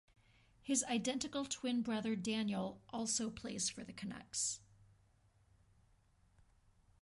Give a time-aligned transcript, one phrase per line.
[0.63, 4.59] His identical twin brother Daniel also plays for the Canucks.